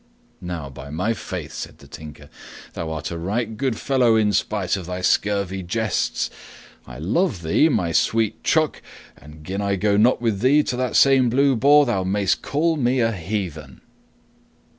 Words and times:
"Now 0.41 0.67
by 0.71 0.89
my 0.89 1.13
faith," 1.13 1.53
said 1.53 1.77
the 1.77 1.87
Tinker, 1.87 2.27
"thou 2.73 2.89
art 2.89 3.11
a 3.11 3.19
right 3.19 3.55
good 3.55 3.77
fellow 3.77 4.15
in 4.15 4.33
spite 4.33 4.75
of 4.75 4.87
thy 4.87 5.01
scurvy 5.01 5.61
jests. 5.61 6.31
I 6.87 6.97
love 6.97 7.43
thee, 7.43 7.69
my 7.69 7.91
sweet 7.91 8.43
chuck, 8.43 8.81
and 9.15 9.45
gin 9.45 9.61
I 9.61 9.75
go 9.75 9.97
not 9.97 10.19
with 10.19 10.39
thee 10.39 10.63
to 10.63 10.75
that 10.75 10.95
same 10.95 11.29
Blue 11.29 11.55
Boar 11.55 11.85
thou 11.85 12.03
mayst 12.03 12.41
call 12.41 12.77
me 12.77 12.99
a 12.99 13.11
heathen." 13.11 13.81